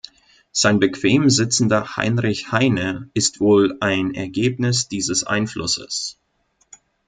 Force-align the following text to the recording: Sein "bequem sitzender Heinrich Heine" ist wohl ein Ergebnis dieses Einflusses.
Sein 0.51 0.79
"bequem 0.79 1.29
sitzender 1.29 1.95
Heinrich 1.95 2.51
Heine" 2.51 3.11
ist 3.13 3.39
wohl 3.39 3.77
ein 3.81 4.15
Ergebnis 4.15 4.87
dieses 4.87 5.23
Einflusses. 5.23 6.17